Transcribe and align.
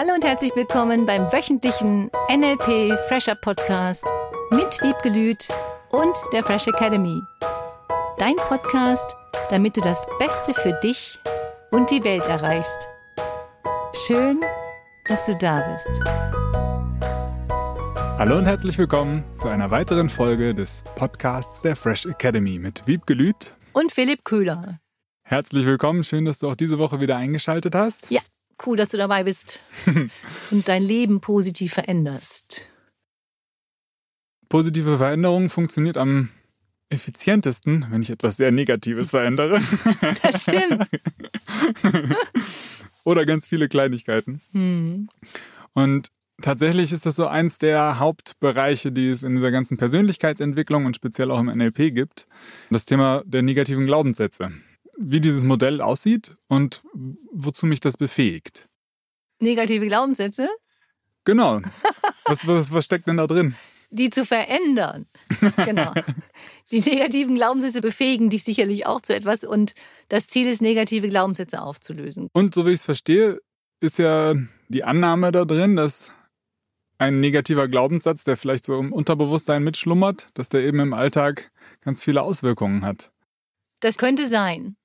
Hallo 0.00 0.14
und 0.14 0.24
herzlich 0.24 0.54
willkommen 0.54 1.06
beim 1.06 1.22
wöchentlichen 1.32 2.08
NLP 2.30 2.96
Fresher 3.08 3.34
Podcast 3.34 4.04
mit 4.52 4.80
Wiebgelüt 4.80 5.48
und 5.90 6.16
der 6.32 6.44
Fresh 6.44 6.68
Academy. 6.68 7.20
Dein 8.16 8.36
Podcast, 8.36 9.16
damit 9.50 9.76
du 9.76 9.80
das 9.80 10.06
Beste 10.20 10.54
für 10.54 10.78
dich 10.84 11.18
und 11.72 11.90
die 11.90 12.04
Welt 12.04 12.24
erreichst. 12.28 12.86
Schön, 14.06 14.40
dass 15.08 15.26
du 15.26 15.34
da 15.34 15.68
bist. 15.72 16.00
Hallo 18.18 18.38
und 18.38 18.46
herzlich 18.46 18.78
willkommen 18.78 19.24
zu 19.34 19.48
einer 19.48 19.72
weiteren 19.72 20.10
Folge 20.10 20.54
des 20.54 20.84
Podcasts 20.94 21.60
der 21.62 21.74
Fresh 21.74 22.06
Academy 22.06 22.60
mit 22.60 22.86
Wiebgelüt 22.86 23.52
und 23.72 23.90
Philipp 23.90 24.22
Köhler. 24.22 24.78
Herzlich 25.24 25.66
willkommen, 25.66 26.04
schön, 26.04 26.24
dass 26.24 26.38
du 26.38 26.48
auch 26.48 26.54
diese 26.54 26.78
Woche 26.78 27.00
wieder 27.00 27.16
eingeschaltet 27.16 27.74
hast. 27.74 28.12
Ja, 28.12 28.20
cool, 28.64 28.76
dass 28.76 28.90
du 28.90 28.96
dabei 28.96 29.24
bist 29.24 29.58
und 30.50 30.68
dein 30.68 30.82
Leben 30.82 31.20
positiv 31.20 31.74
veränderst. 31.74 32.62
Positive 34.48 34.96
Veränderung 34.96 35.50
funktioniert 35.50 35.96
am 35.96 36.30
effizientesten, 36.90 37.86
wenn 37.90 38.00
ich 38.00 38.10
etwas 38.10 38.38
sehr 38.38 38.50
Negatives 38.50 39.10
verändere. 39.10 39.60
Das 40.22 40.42
stimmt. 40.42 40.88
Oder 43.04 43.26
ganz 43.26 43.46
viele 43.46 43.68
Kleinigkeiten. 43.68 44.40
Hm. 44.52 45.08
Und 45.74 46.08
tatsächlich 46.40 46.92
ist 46.92 47.04
das 47.04 47.16
so 47.16 47.26
eins 47.26 47.58
der 47.58 47.98
Hauptbereiche, 47.98 48.90
die 48.90 49.08
es 49.08 49.22
in 49.22 49.36
dieser 49.36 49.50
ganzen 49.50 49.76
Persönlichkeitsentwicklung 49.76 50.86
und 50.86 50.96
speziell 50.96 51.30
auch 51.30 51.40
im 51.40 51.46
NLP 51.46 51.94
gibt. 51.94 52.26
Das 52.70 52.86
Thema 52.86 53.22
der 53.26 53.42
negativen 53.42 53.86
Glaubenssätze 53.86 54.50
wie 54.98 55.20
dieses 55.20 55.44
Modell 55.44 55.80
aussieht 55.80 56.36
und 56.48 56.82
wozu 57.32 57.66
mich 57.66 57.80
das 57.80 57.96
befähigt. 57.96 58.67
Negative 59.40 59.86
Glaubenssätze? 59.86 60.48
Genau. 61.24 61.60
Was, 62.24 62.46
was, 62.46 62.72
was 62.72 62.84
steckt 62.84 63.06
denn 63.06 63.16
da 63.16 63.26
drin? 63.26 63.54
Die 63.90 64.10
zu 64.10 64.26
verändern. 64.26 65.06
Genau. 65.64 65.94
Die 66.70 66.80
negativen 66.80 67.34
Glaubenssätze 67.34 67.80
befähigen 67.80 68.28
dich 68.28 68.44
sicherlich 68.44 68.84
auch 68.84 69.00
zu 69.00 69.14
etwas 69.14 69.44
und 69.44 69.74
das 70.10 70.26
Ziel 70.26 70.46
ist, 70.46 70.60
negative 70.60 71.08
Glaubenssätze 71.08 71.62
aufzulösen. 71.62 72.28
Und 72.32 72.52
so 72.52 72.66
wie 72.66 72.70
ich 72.70 72.80
es 72.80 72.84
verstehe, 72.84 73.40
ist 73.80 73.98
ja 73.98 74.34
die 74.68 74.84
Annahme 74.84 75.32
da 75.32 75.46
drin, 75.46 75.76
dass 75.76 76.12
ein 76.98 77.20
negativer 77.20 77.68
Glaubenssatz, 77.68 78.24
der 78.24 78.36
vielleicht 78.36 78.64
so 78.64 78.78
im 78.78 78.92
Unterbewusstsein 78.92 79.62
mitschlummert, 79.62 80.28
dass 80.34 80.48
der 80.48 80.64
eben 80.64 80.80
im 80.80 80.92
Alltag 80.92 81.50
ganz 81.80 82.02
viele 82.02 82.22
Auswirkungen 82.22 82.84
hat. 82.84 83.12
Das 83.80 83.96
könnte 83.96 84.26
sein. 84.26 84.76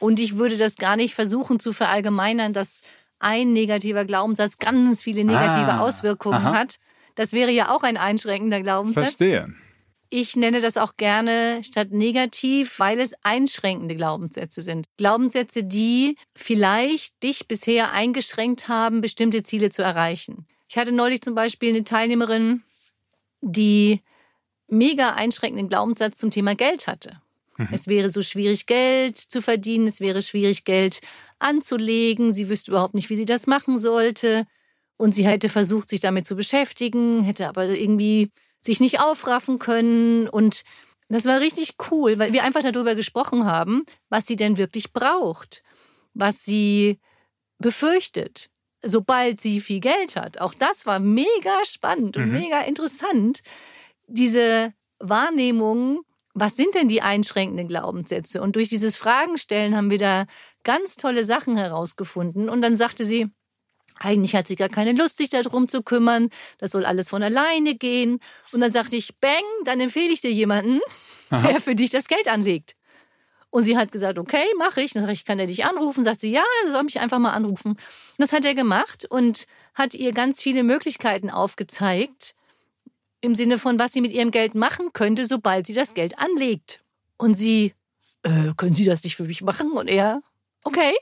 Und 0.00 0.18
ich 0.18 0.36
würde 0.36 0.56
das 0.56 0.76
gar 0.76 0.96
nicht 0.96 1.14
versuchen 1.14 1.60
zu 1.60 1.72
verallgemeinern, 1.72 2.52
dass 2.52 2.82
ein 3.18 3.52
negativer 3.52 4.04
Glaubenssatz 4.04 4.58
ganz 4.58 5.02
viele 5.02 5.24
negative 5.24 5.72
ah, 5.72 5.80
Auswirkungen 5.80 6.36
aha. 6.36 6.54
hat. 6.54 6.76
Das 7.14 7.32
wäre 7.32 7.50
ja 7.50 7.74
auch 7.74 7.82
ein 7.82 7.96
einschränkender 7.96 8.62
Glaubenssatz. 8.62 9.16
Verstehe. 9.16 9.54
Ich 10.10 10.36
nenne 10.36 10.60
das 10.62 10.78
auch 10.78 10.96
gerne 10.96 11.62
statt 11.62 11.90
negativ, 11.90 12.78
weil 12.78 12.98
es 12.98 13.12
einschränkende 13.24 13.94
Glaubenssätze 13.94 14.62
sind. 14.62 14.86
Glaubenssätze, 14.96 15.64
die 15.64 16.16
vielleicht 16.34 17.22
dich 17.22 17.46
bisher 17.46 17.92
eingeschränkt 17.92 18.68
haben, 18.68 19.02
bestimmte 19.02 19.42
Ziele 19.42 19.68
zu 19.70 19.82
erreichen. 19.82 20.46
Ich 20.68 20.78
hatte 20.78 20.92
neulich 20.92 21.20
zum 21.20 21.34
Beispiel 21.34 21.70
eine 21.70 21.84
Teilnehmerin, 21.84 22.62
die 23.42 24.00
mega 24.68 25.14
einschränkenden 25.14 25.68
Glaubenssatz 25.68 26.18
zum 26.18 26.30
Thema 26.30 26.54
Geld 26.54 26.86
hatte. 26.86 27.20
Mhm. 27.58 27.68
Es 27.72 27.88
wäre 27.88 28.08
so 28.08 28.22
schwierig, 28.22 28.66
Geld 28.66 29.18
zu 29.18 29.42
verdienen, 29.42 29.86
es 29.86 30.00
wäre 30.00 30.22
schwierig, 30.22 30.64
Geld 30.64 31.00
anzulegen. 31.38 32.32
Sie 32.32 32.48
wüsste 32.48 32.70
überhaupt 32.70 32.94
nicht, 32.94 33.10
wie 33.10 33.16
sie 33.16 33.24
das 33.24 33.46
machen 33.46 33.78
sollte. 33.78 34.46
Und 34.96 35.14
sie 35.14 35.26
hätte 35.26 35.48
versucht, 35.48 35.88
sich 35.88 36.00
damit 36.00 36.26
zu 36.26 36.36
beschäftigen, 36.36 37.22
hätte 37.22 37.48
aber 37.48 37.66
irgendwie 37.68 38.30
sich 38.60 38.80
nicht 38.80 39.00
aufraffen 39.00 39.58
können. 39.58 40.28
Und 40.28 40.62
das 41.08 41.24
war 41.24 41.40
richtig 41.40 41.74
cool, 41.90 42.18
weil 42.18 42.32
wir 42.32 42.44
einfach 42.44 42.62
darüber 42.62 42.94
gesprochen 42.94 43.44
haben, 43.44 43.84
was 44.08 44.26
sie 44.26 44.36
denn 44.36 44.58
wirklich 44.58 44.92
braucht, 44.92 45.62
was 46.14 46.44
sie 46.44 46.98
befürchtet, 47.58 48.50
sobald 48.82 49.40
sie 49.40 49.60
viel 49.60 49.80
Geld 49.80 50.16
hat. 50.16 50.40
Auch 50.40 50.54
das 50.54 50.86
war 50.86 50.98
mega 50.98 51.64
spannend 51.64 52.16
und 52.16 52.26
mhm. 52.26 52.32
mega 52.40 52.60
interessant. 52.62 53.42
Diese 54.06 54.72
Wahrnehmung, 54.98 56.02
was 56.34 56.56
sind 56.56 56.74
denn 56.74 56.88
die 56.88 57.02
einschränkenden 57.02 57.68
Glaubenssätze? 57.68 58.40
Und 58.42 58.56
durch 58.56 58.68
dieses 58.68 58.96
Fragenstellen 58.96 59.76
haben 59.76 59.90
wir 59.90 59.98
da 59.98 60.26
ganz 60.62 60.96
tolle 60.96 61.24
Sachen 61.24 61.56
herausgefunden. 61.56 62.48
Und 62.48 62.62
dann 62.62 62.76
sagte 62.76 63.04
sie, 63.04 63.28
eigentlich 63.98 64.34
hat 64.34 64.46
sie 64.46 64.56
gar 64.56 64.68
keine 64.68 64.92
Lust, 64.92 65.16
sich 65.16 65.30
darum 65.30 65.68
zu 65.68 65.82
kümmern. 65.82 66.28
Das 66.58 66.70
soll 66.70 66.84
alles 66.84 67.08
von 67.08 67.22
alleine 67.22 67.74
gehen. 67.74 68.20
Und 68.52 68.60
dann 68.60 68.70
sagte 68.70 68.96
ich, 68.96 69.18
bang, 69.18 69.42
dann 69.64 69.80
empfehle 69.80 70.12
ich 70.12 70.20
dir 70.20 70.30
jemanden, 70.30 70.80
Aha. 71.30 71.48
der 71.48 71.60
für 71.60 71.74
dich 71.74 71.90
das 71.90 72.06
Geld 72.06 72.28
anlegt. 72.28 72.74
Und 73.50 73.62
sie 73.62 73.76
hat 73.76 73.92
gesagt, 73.92 74.18
okay, 74.18 74.44
mache 74.58 74.82
ich. 74.82 74.92
Dann 74.92 75.02
sage 75.02 75.14
ich, 75.14 75.24
kann 75.24 75.38
er 75.38 75.46
dich 75.46 75.64
anrufen? 75.64 76.04
Sagt 76.04 76.20
sie, 76.20 76.30
ja, 76.30 76.44
er 76.64 76.70
soll 76.70 76.84
mich 76.84 77.00
einfach 77.00 77.18
mal 77.18 77.32
anrufen. 77.32 77.72
Und 77.72 77.78
das 78.18 78.32
hat 78.32 78.44
er 78.44 78.54
gemacht 78.54 79.06
und 79.08 79.46
hat 79.74 79.94
ihr 79.94 80.12
ganz 80.12 80.42
viele 80.42 80.62
Möglichkeiten 80.62 81.30
aufgezeigt, 81.30 82.34
im 83.20 83.34
Sinne 83.34 83.58
von, 83.58 83.78
was 83.78 83.92
sie 83.92 84.00
mit 84.00 84.12
ihrem 84.12 84.30
Geld 84.30 84.54
machen 84.54 84.92
könnte, 84.92 85.24
sobald 85.24 85.66
sie 85.66 85.74
das 85.74 85.94
Geld 85.94 86.18
anlegt. 86.18 86.80
Und 87.16 87.34
sie, 87.34 87.74
äh, 88.22 88.52
können 88.56 88.74
Sie 88.74 88.84
das 88.84 89.04
nicht 89.04 89.16
für 89.16 89.24
mich 89.24 89.42
machen? 89.42 89.72
Und 89.72 89.88
er, 89.88 90.22
okay. 90.64 90.94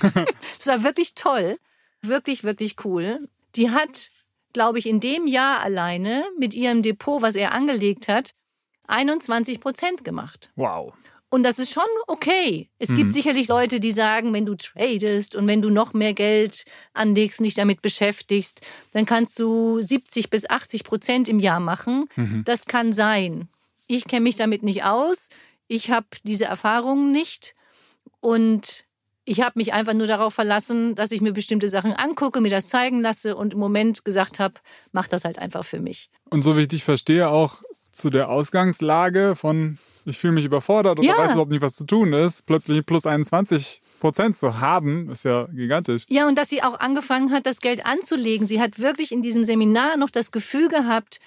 das 0.02 0.66
war 0.66 0.82
wirklich 0.82 1.14
toll. 1.14 1.58
Wirklich, 2.00 2.44
wirklich 2.44 2.76
cool. 2.84 3.28
Die 3.54 3.70
hat, 3.70 4.10
glaube 4.52 4.78
ich, 4.78 4.86
in 4.86 5.00
dem 5.00 5.26
Jahr 5.26 5.60
alleine 5.60 6.24
mit 6.38 6.54
ihrem 6.54 6.82
Depot, 6.82 7.20
was 7.22 7.34
er 7.34 7.52
angelegt 7.52 8.08
hat, 8.08 8.30
21 8.86 9.60
Prozent 9.60 10.04
gemacht. 10.04 10.50
Wow. 10.56 10.94
Und 11.30 11.42
das 11.42 11.58
ist 11.58 11.72
schon 11.72 11.84
okay. 12.06 12.70
Es 12.78 12.88
mhm. 12.88 12.96
gibt 12.96 13.12
sicherlich 13.12 13.48
Leute, 13.48 13.80
die 13.80 13.92
sagen, 13.92 14.32
wenn 14.32 14.46
du 14.46 14.54
tradest 14.54 15.36
und 15.36 15.46
wenn 15.46 15.60
du 15.60 15.68
noch 15.68 15.92
mehr 15.92 16.14
Geld 16.14 16.64
anlegst 16.94 17.38
und 17.38 17.44
dich 17.44 17.54
damit 17.54 17.82
beschäftigst, 17.82 18.62
dann 18.92 19.04
kannst 19.04 19.38
du 19.38 19.80
70 19.80 20.30
bis 20.30 20.48
80 20.48 20.84
Prozent 20.84 21.28
im 21.28 21.38
Jahr 21.38 21.60
machen. 21.60 22.08
Mhm. 22.16 22.44
Das 22.44 22.64
kann 22.64 22.94
sein. 22.94 23.48
Ich 23.88 24.06
kenne 24.06 24.22
mich 24.22 24.36
damit 24.36 24.62
nicht 24.62 24.84
aus. 24.84 25.28
Ich 25.66 25.90
habe 25.90 26.06
diese 26.22 26.46
Erfahrungen 26.46 27.12
nicht. 27.12 27.54
Und 28.20 28.86
ich 29.26 29.42
habe 29.42 29.52
mich 29.56 29.74
einfach 29.74 29.92
nur 29.92 30.06
darauf 30.06 30.32
verlassen, 30.32 30.94
dass 30.94 31.10
ich 31.10 31.20
mir 31.20 31.32
bestimmte 31.32 31.68
Sachen 31.68 31.92
angucke, 31.92 32.40
mir 32.40 32.50
das 32.50 32.68
zeigen 32.68 33.00
lasse 33.00 33.36
und 33.36 33.52
im 33.52 33.58
Moment 33.58 34.04
gesagt 34.04 34.40
habe, 34.40 34.54
mach 34.92 35.08
das 35.08 35.24
halt 35.24 35.38
einfach 35.38 35.64
für 35.64 35.80
mich. 35.80 36.08
Und 36.30 36.40
so 36.40 36.56
wie 36.56 36.62
ich 36.62 36.68
dich 36.68 36.84
verstehe, 36.84 37.28
auch 37.28 37.62
zu 37.92 38.08
der 38.08 38.30
Ausgangslage 38.30 39.36
von 39.36 39.78
ich 40.08 40.18
fühle 40.18 40.32
mich 40.32 40.44
überfordert 40.44 40.98
oder 40.98 41.08
ja. 41.08 41.18
weiß 41.18 41.32
überhaupt 41.32 41.50
nicht, 41.50 41.62
was 41.62 41.74
zu 41.74 41.84
tun 41.84 42.12
ist, 42.12 42.46
plötzlich 42.46 42.84
plus 42.84 43.06
21 43.06 43.82
Prozent 44.00 44.36
zu 44.36 44.60
haben, 44.60 45.10
ist 45.10 45.24
ja 45.24 45.44
gigantisch. 45.46 46.04
Ja, 46.08 46.26
und 46.28 46.36
dass 46.36 46.48
sie 46.48 46.62
auch 46.62 46.78
angefangen 46.80 47.32
hat, 47.32 47.46
das 47.46 47.60
Geld 47.60 47.84
anzulegen. 47.84 48.46
Sie 48.46 48.60
hat 48.60 48.78
wirklich 48.78 49.12
in 49.12 49.22
diesem 49.22 49.44
Seminar 49.44 49.96
noch 49.96 50.10
das 50.10 50.30
Gefühl 50.30 50.68
gehabt, 50.68 51.20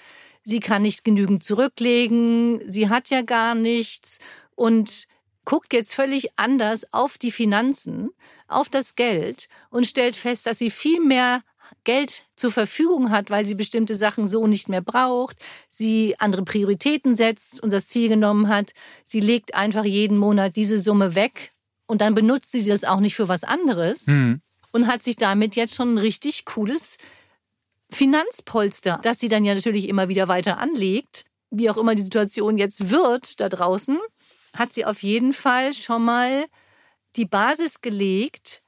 sie 0.44 0.60
kann 0.60 0.82
nicht 0.82 1.04
genügend 1.04 1.44
zurücklegen, 1.44 2.62
sie 2.70 2.90
hat 2.90 3.10
ja 3.10 3.22
gar 3.22 3.56
nichts 3.56 4.20
und 4.56 5.08
guckt 5.46 5.74
jetzt 5.74 5.94
völlig 5.94 6.30
anders 6.38 6.94
auf 6.94 7.18
die 7.18 7.32
Finanzen, 7.32 8.12
auf 8.48 8.70
das 8.70 8.96
Geld 8.96 9.48
und 9.70 9.86
stellt 9.86 10.16
fest, 10.16 10.46
dass 10.46 10.60
sie 10.60 10.72
viel 10.72 11.02
mehr 11.02 11.42
Geld 11.84 12.24
zur 12.36 12.52
Verfügung 12.52 13.10
hat, 13.10 13.30
weil 13.30 13.44
sie 13.44 13.56
bestimmte 13.56 13.96
Sachen 13.96 14.26
so 14.26 14.48
nicht 14.48 14.70
mehr 14.70 14.82
braucht, 14.82 15.38
sie 15.70 16.16
andere 16.20 16.44
Prioritäten 16.44 17.16
setzt 17.16 17.62
und 17.62 17.74
das 17.74 17.88
Ziel 17.88 18.10
genommen 18.10 18.48
hat, 18.48 18.74
sie 19.04 19.20
legt 19.20 19.56
einfach 19.56 19.86
jeden 19.86 20.18
Monat 20.18 20.56
diese 20.56 20.78
Summe 20.78 21.16
weg 21.16 21.52
und 21.88 22.02
dann 22.02 22.16
benutzt 22.16 22.52
sie 22.52 22.64
das 22.64 22.84
auch 22.84 23.00
nicht 23.00 23.16
für 23.16 23.28
was 23.28 23.44
anderes 23.44 24.08
mhm. 24.08 24.42
und 24.72 24.88
hat 24.88 25.04
sich 25.04 25.16
damit 25.16 25.56
jetzt 25.56 25.76
schon 25.76 25.96
ein 25.96 25.98
richtig 25.98 26.46
cooles 26.46 26.98
Finanzpolster, 27.90 29.00
das 29.04 29.20
sie 29.20 29.28
dann 29.28 29.44
ja 29.44 29.54
natürlich 29.54 29.90
immer 29.90 30.08
wieder 30.08 30.28
weiter 30.28 30.58
anlegt, 30.58 31.26
wie 31.50 31.70
auch 31.70 31.78
immer 31.78 31.96
die 31.96 32.02
Situation 32.02 32.58
jetzt 32.58 32.90
wird 32.90 33.40
da 33.42 33.50
draußen, 33.50 34.00
hat 34.54 34.72
sie 34.72 34.86
auf 34.86 35.04
jeden 35.04 35.34
Fall 35.34 35.74
schon 35.74 36.04
mal 36.04 36.46
die 37.16 37.26
Basis 37.26 37.82
gelegt, 37.82 38.62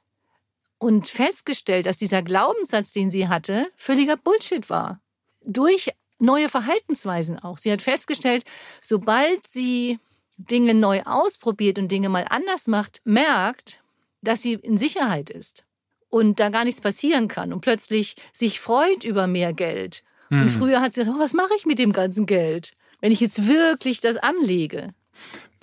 und 0.84 1.06
festgestellt, 1.08 1.86
dass 1.86 1.96
dieser 1.96 2.20
Glaubenssatz, 2.20 2.92
den 2.92 3.10
sie 3.10 3.26
hatte, 3.26 3.68
völliger 3.74 4.18
Bullshit 4.18 4.68
war. 4.68 5.00
Durch 5.42 5.88
neue 6.18 6.50
Verhaltensweisen 6.50 7.38
auch. 7.38 7.56
Sie 7.56 7.72
hat 7.72 7.80
festgestellt, 7.80 8.44
sobald 8.82 9.48
sie 9.48 9.98
Dinge 10.36 10.74
neu 10.74 11.00
ausprobiert 11.06 11.78
und 11.78 11.88
Dinge 11.88 12.10
mal 12.10 12.26
anders 12.28 12.66
macht, 12.66 13.00
merkt, 13.04 13.80
dass 14.20 14.42
sie 14.42 14.52
in 14.52 14.76
Sicherheit 14.76 15.30
ist 15.30 15.64
und 16.10 16.38
da 16.38 16.50
gar 16.50 16.66
nichts 16.66 16.82
passieren 16.82 17.28
kann 17.28 17.54
und 17.54 17.62
plötzlich 17.62 18.16
sich 18.34 18.60
freut 18.60 19.04
über 19.04 19.26
mehr 19.26 19.54
Geld. 19.54 20.04
Und 20.28 20.50
hm. 20.50 20.50
früher 20.50 20.82
hat 20.82 20.92
sie 20.92 21.00
gesagt, 21.00 21.16
oh, 21.16 21.22
was 21.22 21.32
mache 21.32 21.54
ich 21.56 21.64
mit 21.64 21.78
dem 21.78 21.94
ganzen 21.94 22.26
Geld, 22.26 22.72
wenn 23.00 23.10
ich 23.10 23.20
jetzt 23.20 23.48
wirklich 23.48 24.02
das 24.02 24.18
anlege? 24.18 24.92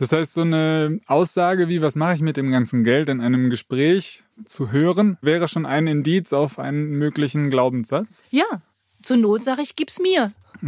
Das 0.01 0.11
heißt, 0.11 0.33
so 0.33 0.41
eine 0.41 0.99
Aussage 1.05 1.67
wie, 1.67 1.83
was 1.83 1.95
mache 1.95 2.15
ich 2.15 2.21
mit 2.21 2.35
dem 2.35 2.49
ganzen 2.49 2.83
Geld 2.83 3.07
in 3.07 3.21
einem 3.21 3.51
Gespräch 3.51 4.23
zu 4.45 4.71
hören, 4.71 5.19
wäre 5.21 5.47
schon 5.47 5.67
ein 5.67 5.85
Indiz 5.85 6.33
auf 6.33 6.57
einen 6.57 6.89
möglichen 6.97 7.51
Glaubenssatz? 7.51 8.23
Ja, 8.31 8.63
zur 9.03 9.17
Not 9.17 9.43
sage 9.43 9.61
ich, 9.61 9.75
gib's 9.75 9.99
mir. 9.99 10.33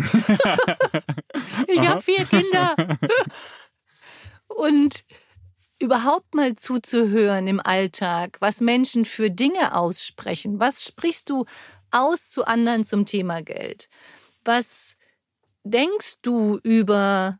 ich 1.67 1.79
habe 1.79 2.03
vier 2.03 2.25
Kinder. 2.25 2.75
Und 4.49 5.03
überhaupt 5.79 6.35
mal 6.35 6.53
zuzuhören 6.53 7.47
im 7.47 7.59
Alltag, 7.59 8.37
was 8.39 8.61
Menschen 8.61 9.03
für 9.03 9.31
Dinge 9.31 9.75
aussprechen. 9.75 10.59
Was 10.59 10.83
sprichst 10.83 11.31
du 11.31 11.45
aus 11.89 12.29
zu 12.29 12.45
anderen 12.45 12.83
zum 12.83 13.07
Thema 13.07 13.41
Geld? 13.41 13.89
Was 14.45 14.95
denkst 15.63 16.17
du 16.21 16.59
über 16.61 17.39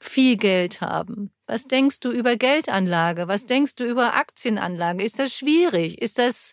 viel 0.00 0.36
Geld 0.36 0.80
haben? 0.80 1.30
Was 1.46 1.64
denkst 1.64 2.00
du 2.00 2.10
über 2.10 2.36
Geldanlage? 2.36 3.28
Was 3.28 3.46
denkst 3.46 3.76
du 3.76 3.84
über 3.84 4.14
Aktienanlage? 4.14 5.04
Ist 5.04 5.18
das 5.18 5.34
schwierig? 5.34 6.00
Ist 6.00 6.18
das 6.18 6.52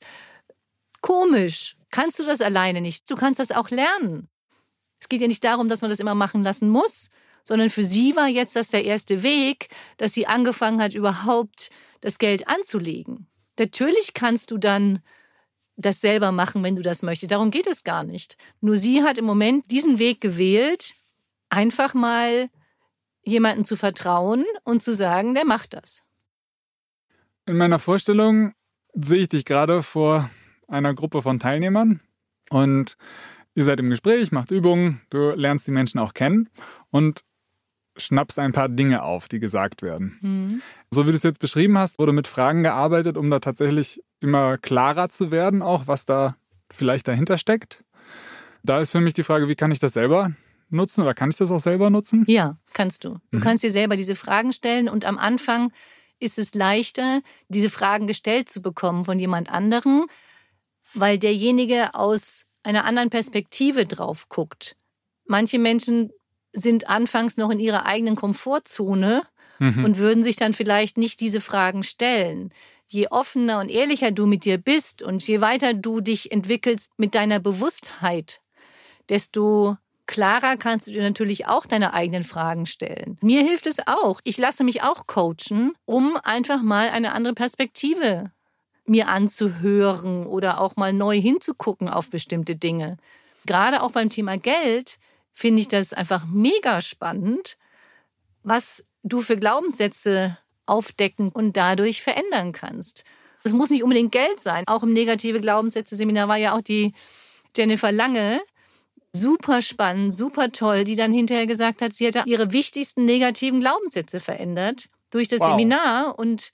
komisch? 1.02 1.78
Kannst 1.90 2.20
du 2.20 2.26
das 2.26 2.42
alleine 2.42 2.82
nicht? 2.82 3.10
Du 3.10 3.16
kannst 3.16 3.40
das 3.40 3.52
auch 3.52 3.70
lernen. 3.70 4.28
Es 5.00 5.08
geht 5.08 5.22
ja 5.22 5.28
nicht 5.28 5.44
darum, 5.44 5.70
dass 5.70 5.82
man 5.82 5.90
das 5.90 6.00
immer 6.00 6.16
machen 6.16 6.44
lassen 6.44 6.70
muss, 6.70 7.10
sondern 7.44 7.70
für 7.70 7.84
sie 7.84 8.16
war 8.16 8.28
jetzt 8.28 8.56
das 8.56 8.70
der 8.70 8.84
erste 8.84 9.24
Weg, 9.24 9.70
dass 9.98 10.14
sie 10.14 10.28
angefangen 10.28 10.82
hat, 10.82 10.94
überhaupt 10.94 11.70
das 12.02 12.18
Geld 12.18 12.48
anzulegen. 12.48 13.28
Natürlich 13.58 14.14
kannst 14.14 14.52
du 14.52 14.58
dann 14.58 15.02
das 15.78 16.02
selber 16.02 16.32
machen, 16.32 16.64
wenn 16.64 16.76
du 16.76 16.82
das 16.82 17.04
möchtest. 17.04 17.32
Darum 17.32 17.52
geht 17.52 17.68
es 17.68 17.84
gar 17.84 18.04
nicht. 18.04 18.36
Nur 18.60 18.78
sie 18.78 19.04
hat 19.04 19.18
im 19.18 19.26
Moment 19.26 19.72
diesen 19.72 20.00
Weg 20.00 20.20
gewählt, 20.20 20.94
einfach 21.50 21.94
mal 21.94 22.50
jemanden 23.28 23.66
zu 23.66 23.76
vertrauen 23.76 24.46
und 24.64 24.82
zu 24.82 24.94
sagen, 24.94 25.36
der 25.36 25.46
macht 25.46 25.74
das. 25.74 26.02
In 27.46 27.58
meiner 27.58 27.80
Vorstellung 27.80 28.54
sehe 28.94 29.22
ich 29.22 29.30
dich 29.30 29.46
gerade 29.46 29.84
vor 29.84 30.30
einer 30.68 30.94
Gruppe 30.94 31.22
von 31.22 31.40
Teilnehmern 31.40 32.00
und 32.50 32.98
ihr 33.54 33.64
seid 33.64 33.80
im 33.80 33.90
Gespräch, 33.90 34.32
macht 34.32 34.52
Übungen, 34.52 35.02
du 35.10 35.32
lernst 35.32 35.68
die 35.68 35.72
Menschen 35.72 36.00
auch 36.00 36.14
kennen 36.14 36.50
und 36.90 37.22
schnappst 37.98 38.40
ein 38.40 38.52
paar 38.52 38.70
Dinge 38.70 39.04
auf, 39.04 39.28
die 39.28 39.40
gesagt 39.40 39.82
werden. 39.82 40.18
Mhm. 40.22 40.62
So 40.92 41.06
wie 41.06 41.12
du 41.12 41.16
es 41.16 41.24
jetzt 41.24 41.40
beschrieben 41.40 41.78
hast, 41.78 42.00
wurde 42.00 42.14
mit 42.14 42.28
Fragen 42.28 42.64
gearbeitet, 42.64 43.18
um 43.18 43.30
da 43.30 43.40
tatsächlich 43.40 44.04
immer 44.20 44.58
klarer 44.58 45.10
zu 45.10 45.32
werden, 45.32 45.62
auch 45.62 45.88
was 45.88 46.06
da 46.06 46.36
vielleicht 46.72 47.08
dahinter 47.08 47.38
steckt. 47.38 47.84
Da 48.64 48.80
ist 48.80 48.92
für 48.92 49.02
mich 49.02 49.14
die 49.14 49.24
Frage, 49.24 49.48
wie 49.48 49.56
kann 49.56 49.72
ich 49.72 49.80
das 49.80 49.94
selber 49.94 50.32
nutzen 50.70 51.02
oder 51.02 51.14
kann 51.14 51.30
ich 51.30 51.38
das 51.38 51.52
auch 51.52 51.60
selber 51.60 51.90
nutzen? 51.90 52.24
Ja, 52.28 52.58
kannst 52.74 53.04
du. 53.04 53.18
Du 53.32 53.38
mhm. 53.38 53.42
kannst 53.42 53.64
dir 53.64 53.72
selber 53.72 53.96
diese 53.96 54.16
Fragen 54.16 54.54
stellen 54.54 54.90
und 54.90 55.06
am 55.06 55.18
Anfang 55.18 55.72
ist 56.20 56.38
es 56.38 56.54
leichter, 56.54 57.22
diese 57.48 57.70
Fragen 57.70 58.08
gestellt 58.08 58.50
zu 58.50 58.62
bekommen 58.62 59.06
von 59.06 59.20
jemand 59.20 59.52
anderem, 59.52 60.08
weil 60.94 61.20
derjenige 61.20 61.94
aus 61.94 62.46
einer 62.64 62.86
anderen 62.86 63.10
Perspektive 63.10 63.86
drauf 63.86 64.30
guckt. 64.30 64.76
Manche 65.26 65.60
Menschen 65.60 66.12
sind 66.54 66.90
anfangs 66.90 67.38
noch 67.38 67.50
in 67.50 67.60
ihrer 67.60 67.86
eigenen 67.86 68.16
Komfortzone 68.16 69.24
mhm. 69.60 69.86
und 69.86 69.98
würden 69.98 70.24
sich 70.24 70.36
dann 70.36 70.54
vielleicht 70.54 70.98
nicht 70.98 71.20
diese 71.20 71.42
Fragen 71.42 71.84
stellen. 71.84 72.54
Je 72.88 73.08
offener 73.10 73.60
und 73.60 73.70
ehrlicher 73.70 74.12
du 74.12 74.26
mit 74.26 74.46
dir 74.46 74.58
bist 74.58 75.02
und 75.02 75.26
je 75.28 75.42
weiter 75.42 75.74
du 75.74 76.02
dich 76.02 76.32
entwickelst 76.32 76.92
mit 76.98 77.16
deiner 77.16 77.40
Bewusstheit, 77.40 78.42
desto 79.10 79.78
klarer 80.08 80.58
kannst 80.58 80.88
du 80.88 80.92
dir 80.92 81.04
natürlich 81.04 81.48
auch 81.48 81.66
deine 81.66 81.94
eigenen 81.94 82.24
Fragen 82.24 82.66
stellen. 82.66 83.18
Mir 83.22 83.44
hilft 83.44 83.68
es 83.68 83.86
auch. 83.88 84.20
Ich 84.24 84.38
lasse 84.38 84.64
mich 84.64 84.82
auch 84.84 85.06
coachen, 85.06 85.74
um 85.86 86.18
einfach 86.24 86.62
mal 86.62 86.90
eine 86.90 87.12
andere 87.12 87.34
Perspektive 87.34 88.32
mir 88.86 89.10
anzuhören 89.10 90.26
oder 90.26 90.62
auch 90.62 90.78
mal 90.78 90.94
neu 90.94 91.20
hinzugucken 91.20 91.90
auf 91.90 92.10
bestimmte 92.10 92.56
Dinge. 92.56 92.98
Gerade 93.46 93.84
auch 93.84 93.92
beim 93.92 94.10
Thema 94.10 94.38
Geld 94.38 94.98
finde 95.34 95.62
ich 95.62 95.68
das 95.68 95.94
einfach 95.94 96.26
mega 96.26 96.82
spannend, 96.82 97.58
was 98.44 98.86
du 99.04 99.20
für 99.22 99.38
Glaubenssätze 99.38 100.38
aufdecken 100.66 101.30
und 101.30 101.58
dadurch 101.58 102.02
verändern 102.02 102.54
kannst. 102.54 103.04
Es 103.44 103.54
muss 103.54 103.70
nicht 103.70 103.84
unbedingt 103.84 104.12
Geld 104.12 104.40
sein. 104.40 104.64
Auch 104.68 104.84
im 104.84 104.94
negative 104.94 105.40
Glaubenssätze-Seminar 105.40 106.28
war 106.28 106.38
ja 106.38 106.56
auch 106.56 106.62
die 106.62 106.94
Jennifer 107.56 107.92
Lange. 107.92 108.42
Super 109.16 109.62
spannend, 109.62 110.14
super 110.14 110.52
toll, 110.52 110.84
die 110.84 110.96
dann 110.96 111.12
hinterher 111.12 111.48
gesagt 111.48 111.82
hat, 111.82 111.94
sie 111.94 112.06
hätte 112.06 112.24
ihre 112.26 112.52
wichtigsten 112.52 113.06
negativen 113.06 113.60
Glaubenssätze 113.60 114.20
verändert 114.20 114.90
durch 115.10 115.28
das 115.28 115.40
wow. 115.40 115.52
Seminar 115.52 116.20
und 116.20 116.52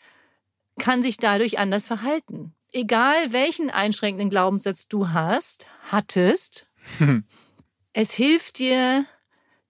kann 0.80 1.04
sich 1.04 1.18
dadurch 1.18 1.60
anders 1.60 1.88
verhalten. 1.88 2.54
Egal 2.72 3.32
welchen 3.32 3.70
einschränkenden 3.70 4.30
Glaubenssatz 4.30 4.88
du 4.88 5.10
hast, 5.10 5.68
hattest, 5.92 6.68
Es 7.94 8.12
hilft 8.12 8.58
dir, 8.58 9.06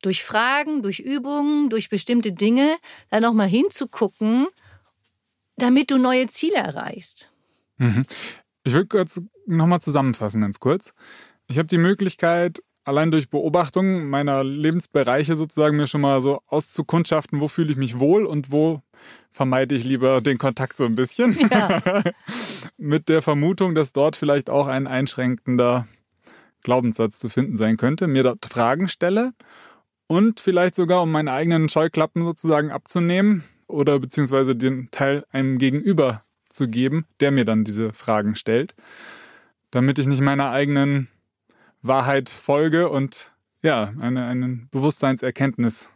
durch 0.02 0.24
Fragen, 0.24 0.82
durch 0.82 1.00
Übungen, 1.00 1.70
durch 1.70 1.90
bestimmte 1.90 2.32
Dinge 2.32 2.78
da 3.10 3.20
nochmal 3.20 3.48
hinzugucken, 3.48 4.48
damit 5.58 5.92
du 5.92 5.98
neue 5.98 6.28
Ziele 6.28 6.56
erreichst. 6.56 7.32
Mhm. 7.78 8.06
Ich 8.64 8.74
will 8.74 8.86
kurz 8.86 9.22
nochmal 9.46 9.82
zusammenfassen, 9.82 10.42
ganz 10.42 10.60
kurz. 10.60 10.94
Ich 11.48 11.58
habe 11.58 11.68
die 11.68 11.78
Möglichkeit, 11.78 12.64
allein 12.84 13.12
durch 13.12 13.30
Beobachtung 13.30 14.10
meiner 14.10 14.44
Lebensbereiche 14.44 15.36
sozusagen 15.36 15.78
mir 15.78 15.88
schon 15.88 16.02
mal 16.02 16.22
so 16.22 16.42
auszukundschaften, 16.48 17.40
wo 17.40 17.48
fühle 17.48 17.72
ich 17.72 17.78
mich 17.78 18.00
wohl 18.00 18.26
und 18.26 18.52
wo 18.52 18.82
vermeide 19.32 19.76
ich 19.76 19.84
lieber 19.84 20.22
den 20.22 20.38
Kontakt 20.38 20.78
so 20.78 20.86
ein 20.86 20.96
bisschen. 20.96 21.38
Ja. 21.52 21.82
Mit 22.78 23.10
der 23.10 23.22
Vermutung, 23.22 23.76
dass 23.76 23.94
dort 23.94 24.16
vielleicht 24.16 24.50
auch 24.50 24.68
ein 24.68 24.88
einschränkender 24.88 25.88
Glaubenssatz 26.64 27.20
zu 27.20 27.30
finden 27.30 27.56
sein 27.56 27.78
könnte, 27.78 28.08
mir 28.08 28.24
dort 28.24 28.46
Fragen 28.46 28.88
stelle 28.88 29.34
und 30.08 30.40
vielleicht 30.40 30.76
sogar, 30.76 31.04
um 31.04 31.12
meine 31.12 31.32
eigenen 31.32 31.70
Scheuklappen 31.70 32.24
sozusagen 32.24 32.72
abzunehmen 32.72 33.44
oder 33.68 34.00
beziehungsweise 34.00 34.56
den 34.56 34.90
Teil 34.92 35.26
einem 35.32 35.58
Gegenüber 35.58 36.24
zu 36.50 36.68
geben, 36.68 37.06
der 37.20 37.32
mir 37.32 37.46
dann 37.46 37.64
diese 37.64 37.94
Fragen 37.94 38.36
stellt, 38.36 38.76
damit 39.72 40.00
ich 40.00 40.08
nicht 40.08 40.22
meiner 40.22 40.52
eigenen 40.52 41.10
Wahrheit 41.84 42.30
folge 42.30 42.90
und 42.90 43.32
ja, 43.62 43.94
eine, 44.00 44.26
eine 44.26 44.68
Bewusstseinserkenntnis 44.72 45.90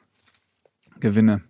gewinne. 0.99 1.43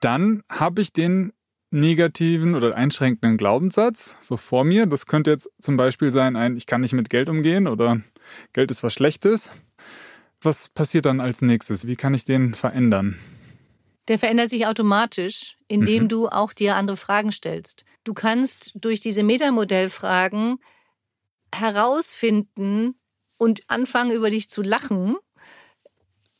Dann 0.00 0.42
habe 0.48 0.80
ich 0.80 0.92
den 0.92 1.32
negativen 1.70 2.54
oder 2.54 2.76
einschränkenden 2.76 3.36
Glaubenssatz 3.36 4.16
so 4.20 4.36
vor 4.36 4.64
mir. 4.64 4.86
Das 4.86 5.06
könnte 5.06 5.30
jetzt 5.30 5.50
zum 5.58 5.76
Beispiel 5.76 6.10
sein, 6.10 6.36
ein 6.36 6.56
Ich 6.56 6.66
kann 6.66 6.80
nicht 6.80 6.92
mit 6.92 7.10
Geld 7.10 7.28
umgehen 7.28 7.66
oder 7.66 8.00
Geld 8.52 8.70
ist 8.70 8.82
was 8.82 8.94
Schlechtes. 8.94 9.50
Was 10.40 10.68
passiert 10.68 11.06
dann 11.06 11.20
als 11.20 11.42
nächstes? 11.42 11.86
Wie 11.86 11.96
kann 11.96 12.14
ich 12.14 12.24
den 12.24 12.54
verändern? 12.54 13.18
Der 14.08 14.18
verändert 14.18 14.50
sich 14.50 14.66
automatisch, 14.66 15.56
indem 15.66 16.04
mhm. 16.04 16.08
du 16.08 16.28
auch 16.28 16.52
dir 16.52 16.76
andere 16.76 16.96
Fragen 16.96 17.32
stellst. 17.32 17.84
Du 18.04 18.14
kannst 18.14 18.72
durch 18.74 19.00
diese 19.00 19.22
Metamodellfragen 19.22 20.58
herausfinden 21.52 22.94
und 23.36 23.62
anfangen, 23.68 24.12
über 24.12 24.30
dich 24.30 24.48
zu 24.48 24.62
lachen, 24.62 25.16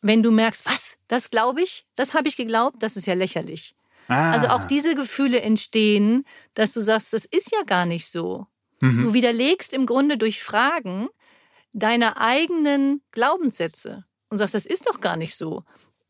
wenn 0.02 0.22
du 0.22 0.30
merkst, 0.30 0.66
was, 0.66 0.96
das 1.08 1.30
glaube 1.30 1.62
ich, 1.62 1.86
das 1.96 2.14
habe 2.14 2.28
ich 2.28 2.36
geglaubt, 2.36 2.82
das 2.82 2.96
ist 2.96 3.06
ja 3.06 3.14
lächerlich. 3.14 3.74
Ah. 4.08 4.32
Also 4.32 4.48
auch 4.48 4.66
diese 4.66 4.94
Gefühle 4.94 5.40
entstehen, 5.40 6.24
dass 6.52 6.72
du 6.72 6.80
sagst, 6.80 7.12
das 7.12 7.24
ist 7.24 7.52
ja 7.52 7.62
gar 7.64 7.86
nicht 7.86 8.08
so. 8.08 8.46
Mhm. 8.80 9.00
Du 9.00 9.14
widerlegst 9.14 9.72
im 9.72 9.86
Grunde 9.86 10.18
durch 10.18 10.42
Fragen 10.42 11.08
deine 11.72 12.18
eigenen 12.18 13.02
Glaubenssätze 13.12 14.04
und 14.28 14.36
sagst, 14.36 14.54
das 14.54 14.66
ist 14.66 14.86
doch 14.86 15.00
gar 15.00 15.16
nicht 15.16 15.36
so. 15.36 15.64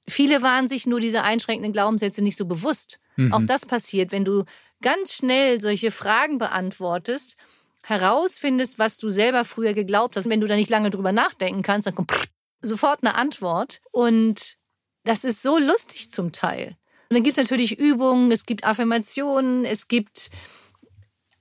Viele 0.09 0.43
waren 0.43 0.69
sich 0.69 0.87
nur 0.87 1.01
diese 1.01 1.23
einschränkenden 1.23 1.73
Glaubenssätze 1.73 2.23
nicht 2.23 2.37
so 2.37 2.47
bewusst. 2.47 2.99
Mhm. 3.17 3.33
Auch 3.33 3.43
das 3.45 3.65
passiert, 3.65 4.13
wenn 4.13 4.25
du 4.25 4.45
ganz 4.83 5.15
schnell 5.15 5.61
solche 5.61 5.91
Fragen 5.91 6.39
beantwortest, 6.39 7.37
herausfindest, 7.85 8.79
was 8.79 8.99
du 8.99 9.11
selber 9.11 9.45
früher 9.45 9.75
geglaubt 9.75 10.17
hast. 10.17 10.29
Wenn 10.29 10.41
du 10.41 10.47
da 10.47 10.57
nicht 10.57 10.71
lange 10.71 10.91
drüber 10.91 11.13
nachdenken 11.13 11.63
kannst, 11.63 11.87
dann 11.87 11.95
kommt 11.95 12.13
sofort 12.61 13.01
eine 13.03 13.15
Antwort. 13.15 13.81
Und 13.93 14.57
das 15.05 15.25
ist 15.25 15.43
so 15.43 15.59
lustig 15.59 16.11
zum 16.11 16.33
Teil. 16.33 16.77
Und 17.11 17.17
dann 17.17 17.23
gibt 17.23 17.37
es 17.37 17.43
natürlich 17.43 17.79
Übungen, 17.79 18.33
es 18.33 18.47
gibt 18.47 18.65
Affirmationen, 18.65 19.65
es 19.65 19.89
gibt 19.89 20.31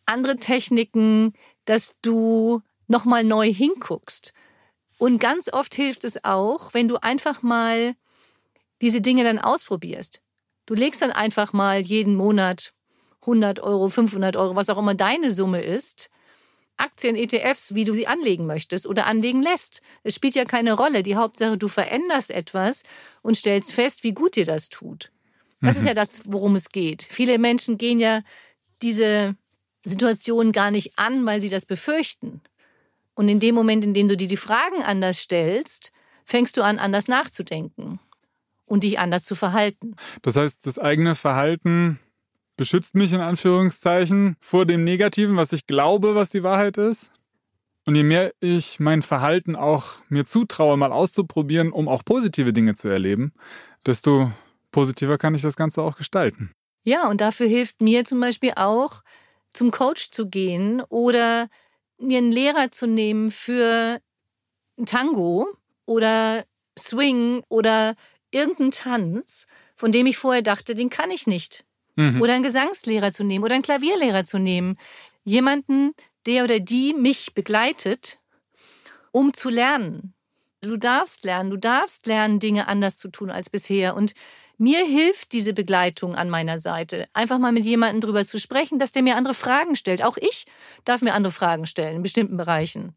andere 0.06 0.38
Techniken, 0.38 1.34
dass 1.66 1.96
du 2.02 2.62
nochmal 2.88 3.24
neu 3.24 3.52
hinguckst. 3.52 4.34
Und 4.98 5.20
ganz 5.20 5.52
oft 5.52 5.74
hilft 5.74 6.04
es 6.04 6.24
auch, 6.24 6.74
wenn 6.74 6.88
du 6.88 6.98
einfach 7.02 7.42
mal 7.42 7.96
diese 8.82 9.02
Dinge 9.02 9.24
dann 9.24 9.40
ausprobierst. 9.40 10.22
Du 10.66 10.74
legst 10.74 11.02
dann 11.02 11.12
einfach 11.12 11.54
mal 11.54 11.80
jeden 11.80 12.16
Monat 12.16 12.74
100 13.22 13.62
Euro, 13.62 13.90
500 13.90 14.36
Euro, 14.36 14.56
was 14.56 14.70
auch 14.70 14.78
immer 14.78 14.96
deine 14.96 15.32
Summe 15.32 15.62
ist, 15.62 16.10
Aktien, 16.78 17.16
ETFs, 17.16 17.76
wie 17.76 17.86
du 17.86 17.94
sie 17.94 18.08
anlegen 18.08 18.46
möchtest 18.46 18.88
oder 18.88 19.06
anlegen 19.06 19.42
lässt. 19.42 19.82
Es 20.04 20.16
spielt 20.16 20.36
ja 20.36 20.46
keine 20.46 20.74
Rolle. 20.74 21.04
Die 21.04 21.16
Hauptsache, 21.16 21.58
du 21.58 21.68
veränderst 21.68 22.32
etwas 22.32 22.84
und 23.22 23.38
stellst 23.38 23.72
fest, 23.72 24.04
wie 24.04 24.14
gut 24.14 24.36
dir 24.36 24.46
das 24.46 24.70
tut. 24.70 25.12
Das 25.62 25.78
ist 25.78 25.86
ja 25.86 25.94
das, 25.94 26.24
worum 26.26 26.56
es 26.56 26.70
geht. 26.70 27.04
Viele 27.04 27.38
Menschen 27.38 27.78
gehen 27.78 28.00
ja 28.00 28.22
diese 28.82 29.36
Situation 29.86 30.52
gar 30.52 30.72
nicht 30.72 31.00
an, 31.00 31.26
weil 31.26 31.40
sie 31.40 31.50
das 31.50 31.66
befürchten. 31.66 32.42
Und 33.16 33.30
in 33.30 33.40
dem 33.40 33.56
Moment, 33.56 33.86
in 33.86 33.94
dem 33.94 34.10
du 34.10 34.18
dir 34.18 34.28
die 34.28 34.38
Fragen 34.38 34.84
anders 34.84 35.20
stellst, 35.20 35.92
fängst 36.26 36.58
du 36.58 36.64
an, 36.64 36.80
anders 36.80 37.08
nachzudenken 37.08 38.00
und 38.66 38.84
dich 38.84 39.00
anders 39.00 39.24
zu 39.24 39.36
verhalten. 39.36 39.96
Das 40.22 40.36
heißt, 40.36 40.66
das 40.66 40.80
eigene 40.80 41.16
Verhalten 41.16 42.00
beschützt 42.56 42.96
mich 42.96 43.14
in 43.14 43.22
Anführungszeichen 43.22 44.36
vor 44.40 44.66
dem 44.66 44.84
Negativen, 44.84 45.38
was 45.38 45.54
ich 45.54 45.66
glaube, 45.66 46.16
was 46.16 46.30
die 46.30 46.44
Wahrheit 46.44 46.78
ist. 46.78 47.12
Und 47.86 47.96
je 47.96 48.04
mehr 48.04 48.34
ich 48.40 48.80
mein 48.80 49.02
Verhalten 49.02 49.56
auch 49.56 49.96
mir 50.08 50.26
zutraue, 50.26 50.78
mal 50.78 50.92
auszuprobieren, 50.92 51.72
um 51.72 51.90
auch 51.90 52.06
positive 52.06 52.54
Dinge 52.54 52.76
zu 52.76 52.88
erleben, 52.88 53.34
desto 53.86 54.32
positiver 54.72 55.18
kann 55.18 55.36
ich 55.36 55.42
das 55.42 55.58
Ganze 55.58 55.82
auch 55.82 55.98
gestalten. 55.98 56.52
Ja, 56.86 57.10
und 57.10 57.22
dafür 57.22 57.48
hilft 57.48 57.82
mir 57.82 58.06
zum 58.06 58.20
Beispiel 58.20 58.54
auch, 58.56 59.04
zum 59.52 59.72
Coach 59.72 60.12
zu 60.12 60.30
gehen 60.30 60.82
oder 60.90 61.48
mir 61.98 62.18
einen 62.18 62.32
Lehrer 62.32 62.72
zu 62.72 62.88
nehmen 62.88 63.32
für 63.32 64.00
Tango 64.86 65.48
oder 65.86 66.46
Swing 66.78 67.44
oder 67.50 67.96
irgendeinen 68.32 68.72
Tanz, 68.72 69.46
von 69.76 69.92
dem 69.92 70.08
ich 70.08 70.18
vorher 70.18 70.42
dachte, 70.42 70.76
den 70.76 70.90
kann 70.90 71.12
ich 71.12 71.28
nicht. 71.28 71.66
Mhm. 71.96 72.22
Oder 72.22 72.34
einen 72.34 72.44
Gesangslehrer 72.44 73.12
zu 73.12 73.24
nehmen 73.24 73.46
oder 73.46 73.54
einen 73.54 73.64
Klavierlehrer 73.64 74.24
zu 74.24 74.40
nehmen. 74.40 74.78
Jemanden, 75.24 75.94
der 76.26 76.44
oder 76.44 76.60
die 76.60 76.94
mich 76.94 77.34
begleitet, 77.34 78.20
um 79.12 79.34
zu 79.34 79.50
lernen. 79.50 80.14
Du 80.62 80.78
darfst 80.78 81.26
lernen, 81.26 81.50
du 81.50 81.58
darfst 81.58 82.06
lernen, 82.06 82.40
Dinge 82.40 82.68
anders 82.68 82.98
zu 82.98 83.10
tun 83.10 83.30
als 83.30 83.50
bisher. 83.50 83.96
Und 83.96 84.14
mir 84.58 84.86
hilft 84.86 85.34
diese 85.34 85.54
Begleitung 85.54 86.16
an 86.16 86.30
meiner 86.30 86.58
Seite, 86.58 87.08
einfach 87.14 87.38
mal 87.38 87.52
mit 87.52 87.66
jemandem 87.66 88.02
drüber 88.02 88.24
zu 88.26 88.40
sprechen, 88.40 88.80
dass 88.80 88.92
der 88.92 89.04
mir 89.04 89.18
andere 89.18 89.34
Fragen 89.34 89.76
stellt. 89.76 90.04
Auch 90.04 90.18
ich 90.18 90.46
darf 90.86 91.02
mir 91.02 91.14
andere 91.14 91.34
Fragen 91.34 91.66
stellen 91.66 91.98
in 91.98 92.04
bestimmten 92.04 92.38
Bereichen. 92.38 92.96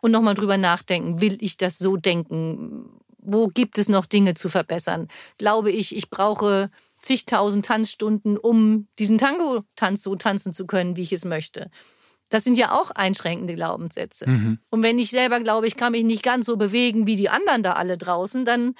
Und 0.00 0.10
nochmal 0.10 0.34
drüber 0.34 0.56
nachdenken, 0.56 1.20
will 1.20 1.38
ich 1.40 1.56
das 1.56 1.78
so 1.78 1.96
denken? 1.96 2.98
Wo 3.18 3.46
gibt 3.46 3.78
es 3.78 3.88
noch 3.88 4.06
Dinge 4.06 4.34
zu 4.34 4.48
verbessern? 4.48 5.08
Glaube 5.38 5.70
ich, 5.70 5.94
ich 5.94 6.10
brauche 6.10 6.70
zigtausend 7.02 7.66
Tanzstunden, 7.66 8.38
um 8.38 8.88
diesen 8.98 9.18
Tango-Tanz 9.18 10.02
so 10.02 10.16
tanzen 10.16 10.52
zu 10.52 10.66
können, 10.66 10.96
wie 10.96 11.02
ich 11.02 11.12
es 11.12 11.24
möchte. 11.24 11.70
Das 12.28 12.44
sind 12.44 12.56
ja 12.56 12.72
auch 12.72 12.90
einschränkende 12.92 13.54
Glaubenssätze. 13.54 14.28
Mhm. 14.28 14.58
Und 14.70 14.82
wenn 14.82 14.98
ich 14.98 15.10
selber 15.10 15.40
glaube, 15.40 15.66
ich 15.66 15.76
kann 15.76 15.92
mich 15.92 16.04
nicht 16.04 16.22
ganz 16.22 16.46
so 16.46 16.56
bewegen 16.56 17.06
wie 17.06 17.16
die 17.16 17.28
anderen 17.28 17.62
da 17.62 17.74
alle 17.74 17.98
draußen, 17.98 18.44
dann 18.46 18.74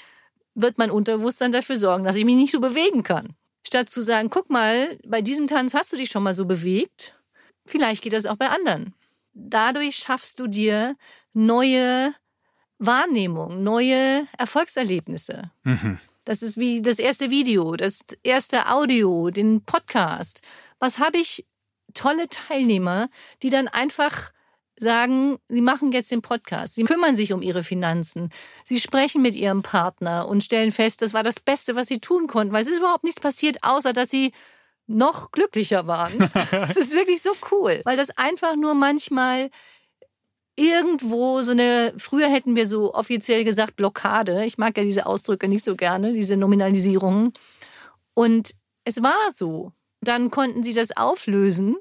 wird 0.54 0.78
mein 0.78 0.90
Unterbewusstsein 0.90 1.52
dafür 1.52 1.76
sorgen, 1.76 2.04
dass 2.04 2.16
ich 2.16 2.24
mich 2.24 2.36
nicht 2.36 2.52
so 2.52 2.60
bewegen 2.60 3.02
kann. 3.02 3.34
Statt 3.66 3.90
zu 3.90 4.00
sagen, 4.02 4.30
guck 4.30 4.50
mal, 4.50 4.98
bei 5.06 5.20
diesem 5.22 5.46
Tanz 5.46 5.74
hast 5.74 5.92
du 5.92 5.96
dich 5.96 6.10
schon 6.10 6.22
mal 6.22 6.34
so 6.34 6.46
bewegt, 6.46 7.14
vielleicht 7.66 8.02
geht 8.02 8.12
das 8.12 8.26
auch 8.26 8.36
bei 8.36 8.48
anderen. 8.48 8.94
Dadurch 9.34 9.96
schaffst 9.96 10.38
du 10.40 10.46
dir 10.46 10.96
neue 11.32 12.12
Wahrnehmung, 12.78 13.62
neue 13.62 14.26
Erfolgserlebnisse. 14.38 15.50
Mhm. 15.62 15.98
Das 16.24 16.42
ist 16.42 16.56
wie 16.56 16.82
das 16.82 16.98
erste 16.98 17.30
Video, 17.30 17.74
das 17.74 18.00
erste 18.22 18.70
Audio, 18.70 19.30
den 19.30 19.64
Podcast. 19.64 20.42
Was 20.78 20.98
habe 20.98 21.18
ich 21.18 21.44
tolle 21.94 22.28
Teilnehmer, 22.28 23.08
die 23.42 23.50
dann 23.50 23.66
einfach 23.66 24.30
sagen, 24.76 25.38
sie 25.46 25.60
machen 25.60 25.92
jetzt 25.92 26.10
den 26.10 26.22
Podcast, 26.22 26.74
sie 26.74 26.84
kümmern 26.84 27.16
sich 27.16 27.32
um 27.32 27.42
ihre 27.42 27.62
Finanzen, 27.62 28.30
sie 28.64 28.80
sprechen 28.80 29.22
mit 29.22 29.34
ihrem 29.34 29.62
Partner 29.62 30.28
und 30.28 30.42
stellen 30.42 30.72
fest, 30.72 31.02
das 31.02 31.12
war 31.12 31.22
das 31.22 31.40
Beste, 31.40 31.76
was 31.76 31.88
sie 31.88 32.00
tun 32.00 32.26
konnten, 32.26 32.52
weil 32.52 32.62
es 32.62 32.68
ist 32.68 32.78
überhaupt 32.78 33.04
nichts 33.04 33.20
passiert, 33.20 33.58
außer 33.62 33.92
dass 33.92 34.10
sie 34.10 34.32
noch 34.86 35.30
glücklicher 35.30 35.86
waren. 35.86 36.18
das 36.50 36.76
ist 36.76 36.92
wirklich 36.92 37.22
so 37.22 37.30
cool, 37.50 37.80
weil 37.84 37.96
das 37.96 38.10
einfach 38.16 38.56
nur 38.56 38.74
manchmal 38.74 39.50
irgendwo 40.56 41.42
so 41.42 41.52
eine, 41.52 41.94
früher 41.96 42.28
hätten 42.28 42.56
wir 42.56 42.66
so 42.66 42.94
offiziell 42.94 43.44
gesagt 43.44 43.76
Blockade. 43.76 44.44
Ich 44.44 44.58
mag 44.58 44.76
ja 44.76 44.84
diese 44.84 45.06
Ausdrücke 45.06 45.48
nicht 45.48 45.64
so 45.64 45.76
gerne, 45.76 46.12
diese 46.12 46.36
Nominalisierungen. 46.36 47.32
Und 48.14 48.54
es 48.84 49.02
war 49.02 49.32
so 49.32 49.72
dann 50.02 50.30
konnten 50.30 50.62
sie 50.62 50.74
das 50.74 50.96
auflösen, 50.96 51.76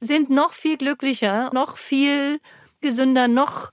sind 0.00 0.30
noch 0.30 0.52
viel 0.52 0.76
glücklicher, 0.76 1.50
noch 1.52 1.76
viel 1.76 2.40
gesünder, 2.80 3.26
noch 3.26 3.72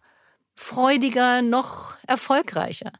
freudiger, 0.55 1.41
noch 1.41 1.95
erfolgreicher. 2.07 2.93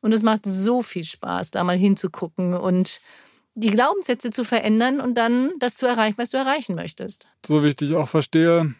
Und 0.00 0.12
es 0.12 0.22
macht 0.22 0.46
so 0.46 0.80
viel 0.80 1.04
Spaß, 1.04 1.50
da 1.50 1.62
mal 1.64 1.76
hinzugucken 1.76 2.54
und 2.54 3.00
die 3.54 3.70
Glaubenssätze 3.70 4.30
zu 4.30 4.44
verändern 4.44 5.00
und 5.00 5.16
dann 5.16 5.52
das 5.58 5.76
zu 5.76 5.86
erreichen, 5.86 6.16
was 6.16 6.30
du 6.30 6.38
erreichen 6.38 6.74
möchtest. 6.74 7.28
So 7.44 7.62
wie 7.62 7.68
ich 7.68 7.76
dich 7.76 7.94
auch 7.94 8.08
verstehe, 8.08 8.74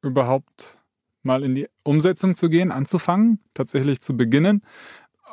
überhaupt 0.00 0.78
mal 1.22 1.42
in 1.42 1.54
die 1.54 1.68
Umsetzung 1.82 2.36
zu 2.36 2.48
gehen, 2.48 2.70
anzufangen, 2.70 3.40
tatsächlich 3.54 4.00
zu 4.00 4.16
beginnen, 4.16 4.62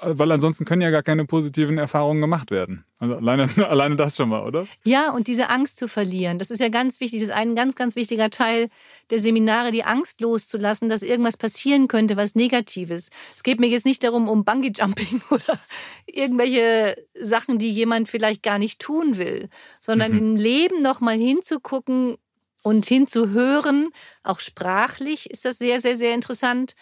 weil 0.01 0.31
ansonsten 0.31 0.65
können 0.65 0.81
ja 0.81 0.91
gar 0.91 1.03
keine 1.03 1.25
positiven 1.25 1.77
Erfahrungen 1.77 2.21
gemacht 2.21 2.51
werden. 2.51 2.85
Also 2.99 3.15
alleine, 3.15 3.49
alleine 3.69 3.95
das 3.95 4.15
schon 4.15 4.29
mal, 4.29 4.45
oder? 4.45 4.67
Ja, 4.83 5.11
und 5.11 5.27
diese 5.27 5.49
Angst 5.49 5.77
zu 5.77 5.87
verlieren, 5.87 6.39
das 6.39 6.51
ist 6.51 6.59
ja 6.59 6.69
ganz 6.69 6.99
wichtig. 6.99 7.19
Das 7.19 7.29
ist 7.29 7.35
ein 7.35 7.55
ganz, 7.55 7.75
ganz 7.75 7.95
wichtiger 7.95 8.29
Teil 8.29 8.69
der 9.09 9.19
Seminare, 9.19 9.71
die 9.71 9.83
Angst 9.83 10.21
loszulassen, 10.21 10.89
dass 10.89 11.01
irgendwas 11.01 11.37
passieren 11.37 11.87
könnte, 11.87 12.17
was 12.17 12.35
Negatives. 12.35 13.09
Es 13.35 13.43
geht 13.43 13.59
mir 13.59 13.67
jetzt 13.67 13.85
nicht 13.85 14.03
darum, 14.03 14.27
um 14.29 14.43
Bungee-Jumping 14.43 15.21
oder 15.29 15.59
irgendwelche 16.05 16.95
Sachen, 17.19 17.59
die 17.59 17.71
jemand 17.71 18.09
vielleicht 18.09 18.43
gar 18.43 18.59
nicht 18.59 18.79
tun 18.79 19.17
will, 19.17 19.49
sondern 19.79 20.11
mhm. 20.11 20.17
im 20.17 20.35
Leben 20.35 20.81
nochmal 20.81 21.17
hinzugucken 21.17 22.17
und 22.61 22.85
hinzuhören. 22.85 23.89
Auch 24.23 24.39
sprachlich 24.39 25.29
ist 25.29 25.45
das 25.45 25.57
sehr, 25.57 25.81
sehr, 25.81 25.95
sehr 25.95 26.13
interessant 26.13 26.75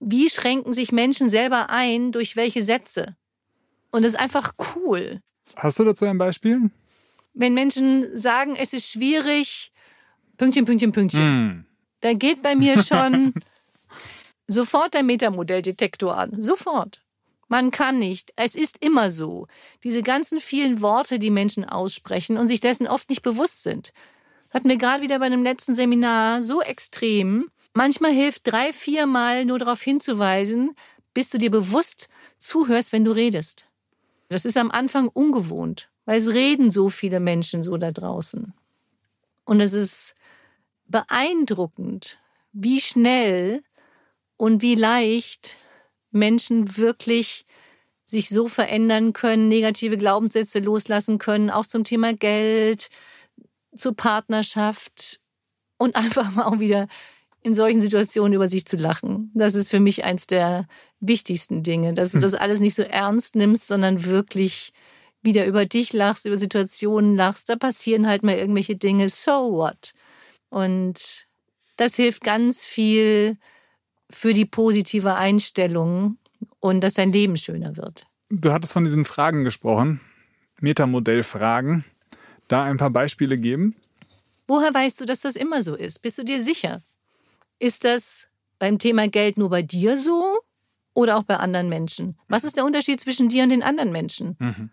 wie 0.00 0.30
schränken 0.30 0.72
sich 0.72 0.92
Menschen 0.92 1.28
selber 1.28 1.70
ein, 1.70 2.10
durch 2.10 2.34
welche 2.34 2.62
Sätze. 2.62 3.16
Und 3.90 4.04
das 4.04 4.14
ist 4.14 4.20
einfach 4.20 4.52
cool. 4.74 5.20
Hast 5.56 5.78
du 5.78 5.84
dazu 5.84 6.06
ein 6.06 6.18
Beispiel? 6.18 6.70
Wenn 7.34 7.54
Menschen 7.54 8.16
sagen, 8.16 8.56
es 8.56 8.72
ist 8.72 8.88
schwierig, 8.88 9.72
Pünktchen, 10.36 10.64
Pünktchen, 10.64 10.92
Pünktchen, 10.92 11.46
mm. 11.46 11.66
dann 12.00 12.18
geht 12.18 12.42
bei 12.42 12.56
mir 12.56 12.82
schon 12.82 13.34
sofort 14.48 14.94
der 14.94 15.02
Metamodelldetektor 15.02 16.16
an. 16.16 16.40
Sofort. 16.40 17.02
Man 17.48 17.70
kann 17.72 17.98
nicht. 17.98 18.32
Es 18.36 18.54
ist 18.54 18.82
immer 18.82 19.10
so. 19.10 19.48
Diese 19.84 20.02
ganzen 20.02 20.40
vielen 20.40 20.80
Worte, 20.80 21.18
die 21.18 21.30
Menschen 21.30 21.64
aussprechen 21.64 22.38
und 22.38 22.46
sich 22.46 22.60
dessen 22.60 22.86
oft 22.86 23.10
nicht 23.10 23.22
bewusst 23.22 23.64
sind. 23.64 23.92
Hatten 24.50 24.68
wir 24.68 24.76
gerade 24.76 25.02
wieder 25.02 25.18
bei 25.18 25.26
einem 25.26 25.44
letzten 25.44 25.74
Seminar 25.74 26.42
so 26.42 26.60
extrem. 26.60 27.50
Manchmal 27.72 28.12
hilft 28.12 28.42
drei, 28.44 28.72
viermal 28.72 29.44
nur 29.44 29.58
darauf 29.58 29.80
hinzuweisen, 29.80 30.74
bis 31.14 31.30
du 31.30 31.38
dir 31.38 31.50
bewusst 31.50 32.08
zuhörst, 32.36 32.92
wenn 32.92 33.04
du 33.04 33.12
redest. 33.12 33.66
Das 34.28 34.44
ist 34.44 34.56
am 34.56 34.70
Anfang 34.70 35.08
ungewohnt, 35.08 35.88
weil 36.04 36.18
es 36.18 36.28
reden 36.28 36.70
so 36.70 36.88
viele 36.88 37.20
Menschen 37.20 37.62
so 37.62 37.76
da 37.76 37.92
draußen. 37.92 38.52
Und 39.44 39.60
es 39.60 39.72
ist 39.72 40.14
beeindruckend, 40.86 42.18
wie 42.52 42.80
schnell 42.80 43.62
und 44.36 44.62
wie 44.62 44.74
leicht 44.74 45.56
Menschen 46.10 46.76
wirklich 46.76 47.46
sich 48.04 48.28
so 48.28 48.48
verändern 48.48 49.12
können, 49.12 49.48
negative 49.48 49.96
Glaubenssätze 49.96 50.58
loslassen 50.58 51.18
können, 51.18 51.50
auch 51.50 51.66
zum 51.66 51.84
Thema 51.84 52.12
Geld, 52.12 52.90
zur 53.74 53.94
Partnerschaft 53.94 55.20
und 55.78 55.96
einfach 55.96 56.32
mal 56.32 56.44
auch 56.44 56.60
wieder 56.60 56.88
in 57.42 57.54
solchen 57.54 57.80
Situationen 57.80 58.34
über 58.34 58.46
sich 58.46 58.66
zu 58.66 58.76
lachen. 58.76 59.30
Das 59.34 59.54
ist 59.54 59.70
für 59.70 59.80
mich 59.80 60.04
eins 60.04 60.26
der 60.26 60.66
wichtigsten 61.00 61.62
Dinge, 61.62 61.94
dass 61.94 62.10
du 62.10 62.16
hm. 62.16 62.22
das 62.22 62.34
alles 62.34 62.60
nicht 62.60 62.74
so 62.74 62.82
ernst 62.82 63.34
nimmst, 63.34 63.66
sondern 63.66 64.04
wirklich 64.04 64.72
wieder 65.22 65.46
über 65.46 65.66
dich 65.66 65.92
lachst, 65.92 66.26
über 66.26 66.36
Situationen 66.36 67.14
lachst. 67.14 67.48
Da 67.48 67.56
passieren 67.56 68.06
halt 68.06 68.22
mal 68.22 68.36
irgendwelche 68.36 68.76
Dinge. 68.76 69.08
So 69.08 69.52
what? 69.52 69.92
Und 70.50 71.28
das 71.76 71.94
hilft 71.96 72.22
ganz 72.22 72.64
viel 72.64 73.38
für 74.10 74.32
die 74.34 74.44
positive 74.44 75.14
Einstellung 75.14 76.18
und 76.58 76.80
dass 76.82 76.94
dein 76.94 77.12
Leben 77.12 77.36
schöner 77.36 77.76
wird. 77.76 78.06
Du 78.28 78.52
hattest 78.52 78.72
von 78.72 78.84
diesen 78.84 79.04
Fragen 79.04 79.44
gesprochen, 79.44 80.00
Metamodellfragen. 80.60 81.84
Da 82.50 82.64
ein 82.64 82.78
paar 82.78 82.90
Beispiele 82.90 83.38
geben? 83.38 83.76
Woher 84.48 84.74
weißt 84.74 85.00
du, 85.00 85.04
dass 85.04 85.20
das 85.20 85.36
immer 85.36 85.62
so 85.62 85.76
ist? 85.76 86.02
Bist 86.02 86.18
du 86.18 86.24
dir 86.24 86.42
sicher? 86.42 86.82
Ist 87.60 87.84
das 87.84 88.28
beim 88.58 88.80
Thema 88.80 89.06
Geld 89.06 89.38
nur 89.38 89.50
bei 89.50 89.62
dir 89.62 89.96
so 89.96 90.36
oder 90.92 91.16
auch 91.16 91.22
bei 91.22 91.36
anderen 91.36 91.68
Menschen? 91.68 92.18
Was 92.26 92.42
ist 92.42 92.56
der 92.56 92.64
Unterschied 92.64 93.00
zwischen 93.00 93.28
dir 93.28 93.44
und 93.44 93.50
den 93.50 93.62
anderen 93.62 93.92
Menschen? 93.92 94.36
Mhm. 94.40 94.70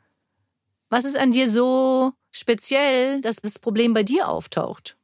Was 0.90 1.06
ist 1.06 1.20
an 1.20 1.30
dir 1.30 1.52
so 1.52 2.14
speziell, 2.32 3.22
dass 3.22 3.36
das 3.36 3.60
Problem 3.60 3.94
bei 3.94 4.02
dir 4.02 4.28
auftaucht? 4.28 4.98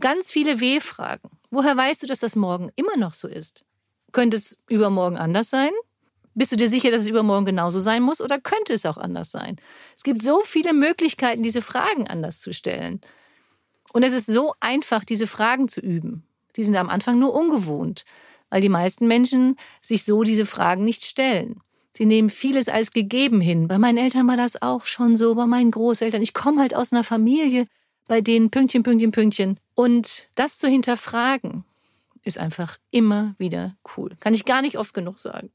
Ganz 0.00 0.32
viele 0.32 0.58
W-Fragen. 0.58 1.30
Woher 1.52 1.76
weißt 1.76 2.02
du, 2.02 2.08
dass 2.08 2.18
das 2.18 2.34
morgen 2.34 2.72
immer 2.74 2.96
noch 2.96 3.14
so 3.14 3.28
ist? 3.28 3.64
Könnte 4.10 4.38
es 4.38 4.58
übermorgen 4.68 5.16
anders 5.16 5.50
sein? 5.50 5.70
Bist 6.34 6.52
du 6.52 6.56
dir 6.56 6.68
sicher, 6.68 6.90
dass 6.90 7.02
es 7.02 7.06
übermorgen 7.08 7.46
genauso 7.46 7.80
sein 7.80 8.02
muss 8.02 8.20
oder 8.20 8.40
könnte 8.40 8.72
es 8.72 8.86
auch 8.86 8.98
anders 8.98 9.30
sein? 9.30 9.56
Es 9.96 10.02
gibt 10.02 10.22
so 10.22 10.40
viele 10.44 10.72
Möglichkeiten, 10.72 11.42
diese 11.42 11.62
Fragen 11.62 12.06
anders 12.06 12.40
zu 12.40 12.52
stellen. 12.52 13.00
Und 13.92 14.04
es 14.04 14.12
ist 14.12 14.26
so 14.26 14.54
einfach, 14.60 15.04
diese 15.04 15.26
Fragen 15.26 15.68
zu 15.68 15.80
üben. 15.80 16.24
Die 16.56 16.64
sind 16.64 16.76
am 16.76 16.88
Anfang 16.88 17.18
nur 17.18 17.34
ungewohnt, 17.34 18.04
weil 18.48 18.60
die 18.60 18.68
meisten 18.68 19.08
Menschen 19.08 19.56
sich 19.82 20.04
so 20.04 20.22
diese 20.22 20.46
Fragen 20.46 20.84
nicht 20.84 21.04
stellen. 21.04 21.60
Sie 21.96 22.06
nehmen 22.06 22.30
vieles 22.30 22.68
als 22.68 22.92
gegeben 22.92 23.40
hin. 23.40 23.66
Bei 23.66 23.78
meinen 23.78 23.98
Eltern 23.98 24.28
war 24.28 24.36
das 24.36 24.62
auch 24.62 24.84
schon 24.84 25.16
so, 25.16 25.34
bei 25.34 25.46
meinen 25.46 25.72
Großeltern. 25.72 26.22
Ich 26.22 26.34
komme 26.34 26.60
halt 26.60 26.74
aus 26.74 26.92
einer 26.92 27.04
Familie, 27.04 27.66
bei 28.06 28.20
denen 28.20 28.50
Pünktchen, 28.50 28.82
Pünktchen, 28.84 29.10
Pünktchen. 29.10 29.58
Und 29.74 30.28
das 30.36 30.58
zu 30.58 30.68
hinterfragen, 30.68 31.64
ist 32.24 32.38
einfach 32.38 32.78
immer 32.90 33.34
wieder 33.38 33.76
cool. 33.96 34.16
Kann 34.20 34.34
ich 34.34 34.44
gar 34.44 34.62
nicht 34.62 34.78
oft 34.78 34.94
genug 34.94 35.18
sagen. 35.18 35.50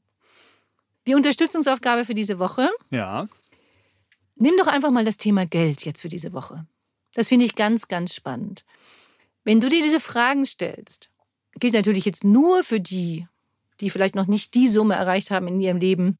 Die 1.06 1.14
Unterstützungsaufgabe 1.14 2.04
für 2.04 2.14
diese 2.14 2.38
Woche. 2.38 2.68
Ja. 2.90 3.28
Nimm 4.36 4.56
doch 4.58 4.66
einfach 4.66 4.90
mal 4.90 5.04
das 5.04 5.16
Thema 5.16 5.46
Geld 5.46 5.84
jetzt 5.84 6.02
für 6.02 6.08
diese 6.08 6.32
Woche. 6.32 6.66
Das 7.14 7.28
finde 7.28 7.46
ich 7.46 7.54
ganz, 7.54 7.88
ganz 7.88 8.14
spannend. 8.14 8.64
Wenn 9.44 9.60
du 9.60 9.68
dir 9.68 9.82
diese 9.82 10.00
Fragen 10.00 10.44
stellst, 10.44 11.10
gilt 11.58 11.74
natürlich 11.74 12.04
jetzt 12.04 12.24
nur 12.24 12.62
für 12.62 12.80
die, 12.80 13.26
die 13.80 13.90
vielleicht 13.90 14.14
noch 14.14 14.26
nicht 14.26 14.54
die 14.54 14.68
Summe 14.68 14.94
erreicht 14.94 15.30
haben 15.30 15.48
in 15.48 15.60
ihrem 15.60 15.78
Leben, 15.78 16.18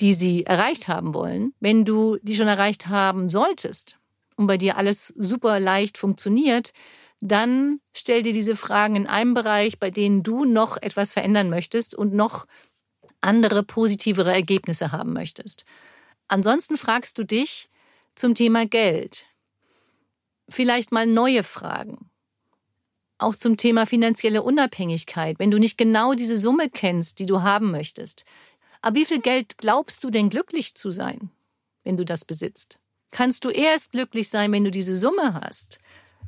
die 0.00 0.12
sie 0.12 0.44
erreicht 0.44 0.86
haben 0.86 1.14
wollen. 1.14 1.54
Wenn 1.60 1.84
du 1.84 2.18
die 2.22 2.36
schon 2.36 2.48
erreicht 2.48 2.88
haben 2.88 3.28
solltest 3.28 3.98
und 4.36 4.46
bei 4.46 4.58
dir 4.58 4.76
alles 4.76 5.08
super 5.16 5.58
leicht 5.58 5.98
funktioniert, 5.98 6.72
dann 7.20 7.80
stell 7.92 8.22
dir 8.22 8.32
diese 8.32 8.54
Fragen 8.54 8.94
in 8.94 9.06
einem 9.06 9.34
Bereich, 9.34 9.80
bei 9.80 9.90
denen 9.90 10.22
du 10.22 10.44
noch 10.44 10.76
etwas 10.76 11.12
verändern 11.12 11.50
möchtest 11.50 11.96
und 11.96 12.14
noch 12.14 12.46
andere 13.20 13.62
positivere 13.62 14.32
Ergebnisse 14.32 14.92
haben 14.92 15.12
möchtest. 15.12 15.64
Ansonsten 16.28 16.76
fragst 16.76 17.18
du 17.18 17.24
dich 17.24 17.68
zum 18.14 18.34
Thema 18.34 18.66
Geld. 18.66 19.24
Vielleicht 20.48 20.92
mal 20.92 21.06
neue 21.06 21.42
Fragen. 21.42 22.10
Auch 23.18 23.34
zum 23.34 23.56
Thema 23.56 23.86
finanzielle 23.86 24.42
Unabhängigkeit, 24.42 25.38
wenn 25.38 25.50
du 25.50 25.58
nicht 25.58 25.76
genau 25.76 26.14
diese 26.14 26.36
Summe 26.36 26.70
kennst, 26.70 27.18
die 27.18 27.26
du 27.26 27.42
haben 27.42 27.70
möchtest. 27.70 28.24
Aber 28.80 28.96
wie 28.96 29.04
viel 29.04 29.20
Geld 29.20 29.58
glaubst 29.58 30.04
du 30.04 30.10
denn 30.10 30.28
glücklich 30.28 30.74
zu 30.74 30.90
sein, 30.90 31.30
wenn 31.82 31.96
du 31.96 32.04
das 32.04 32.24
besitzt? 32.24 32.78
Kannst 33.10 33.44
du 33.44 33.50
erst 33.50 33.92
glücklich 33.92 34.28
sein, 34.28 34.52
wenn 34.52 34.64
du 34.64 34.70
diese 34.70 34.96
Summe 34.96 35.34
hast? 35.34 35.78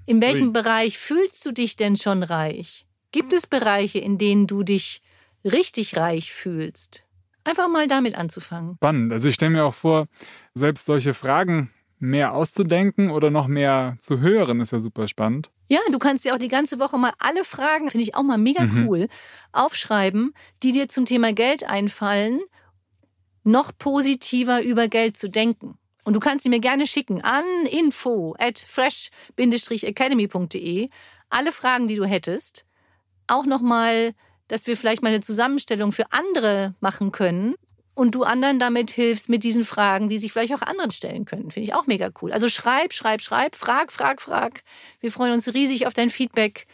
In 0.07 0.21
welchem 0.21 0.49
Ui. 0.49 0.53
Bereich 0.53 0.99
fühlst 0.99 1.45
du 1.47 1.53
dich 1.53 1.77
denn 1.77 1.97
schon 1.97 2.23
reich? 2.23 2.87
Gibt 3.13 3.33
es 3.33 3.47
Bereiche, 3.47 3.99
in 3.99 4.19
denen 4.19 4.47
du 4.47 4.63
dich 4.63 5.03
richtig 5.45 5.97
reich 5.97 6.33
fühlst? 6.33 7.05
Einfach 7.45 7.69
mal 7.69 7.87
damit 7.87 8.17
anzufangen. 8.17 8.77
Spannend. 8.77 9.13
Also 9.13 9.29
ich 9.29 9.35
stelle 9.35 9.51
mir 9.51 9.65
auch 9.65 9.75
vor, 9.75 10.07
selbst 10.55 10.87
solche 10.87 11.15
Fragen 11.15 11.71
mehr 11.99 12.35
auszudenken 12.35 13.11
oder 13.11 13.31
noch 13.31 13.47
mehr 13.47 13.97
zu 14.01 14.21
hören, 14.21 14.61
ist 14.61 14.73
ja 14.73 14.81
super 14.81 15.07
spannend. 15.07 15.51
Ja, 15.69 15.79
du 15.93 15.99
kannst 15.99 16.25
dir 16.25 16.35
auch 16.35 16.39
die 16.39 16.49
ganze 16.49 16.81
Woche 16.81 16.99
mal 16.99 17.13
alle 17.19 17.45
Fragen, 17.45 17.91
finde 17.91 18.03
ich 18.03 18.15
auch 18.15 18.23
mal 18.23 18.39
mega 18.39 18.65
mhm. 18.65 18.89
cool, 18.89 19.09
aufschreiben, 19.53 20.33
die 20.63 20.73
dir 20.73 20.89
zum 20.89 21.05
Thema 21.05 21.33
Geld 21.33 21.65
einfallen, 21.65 22.41
noch 23.45 23.71
positiver 23.77 24.63
über 24.63 24.89
Geld 24.89 25.17
zu 25.17 25.29
denken. 25.29 25.79
Und 26.05 26.15
du 26.15 26.21
kannst 26.21 26.45
sie 26.45 26.49
mir 26.49 26.61
gerne 26.61 26.87
schicken 26.87 27.21
an 27.21 27.45
info 27.71 28.35
at 28.39 28.59
fresh-academy.de. 28.59 30.89
Alle 31.29 31.53
Fragen, 31.53 31.87
die 31.87 31.97
du 31.97 32.05
hättest. 32.05 32.65
Auch 33.27 33.45
nochmal, 33.45 34.15
dass 34.51 34.67
wir 34.67 34.77
vielleicht 34.77 35.03
mal 35.03 35.11
eine 35.11 35.21
Zusammenstellung 35.21 35.93
für 35.93 36.11
andere 36.11 36.75
machen 36.81 37.13
können 37.13 37.55
und 37.95 38.17
du 38.17 38.25
anderen 38.25 38.59
damit 38.59 38.91
hilfst 38.91 39.29
mit 39.29 39.45
diesen 39.45 39.65
Fragen, 39.65 40.09
die 40.09 40.19
sich 40.19 40.33
vielleicht 40.33 40.53
auch 40.55 40.63
anderen 40.63 40.91
stellen 40.91 41.25
können. 41.25 41.53
Finde 41.53 41.69
ich 41.69 41.75
auch 41.75 41.87
mega 41.87 42.11
cool. 42.21 42.33
Also 42.33 42.49
schreib, 42.49 42.93
schreib, 42.93 43.21
schreib, 43.21 43.55
frag, 43.55 43.93
frag, 43.93 44.21
frag. 44.21 44.65
Wir 45.01 45.13
freuen 45.13 45.33
uns 45.33 45.55
riesig 45.55 45.87
auf 45.87 45.95
dein 45.95 46.11
Feedback. 46.11 46.67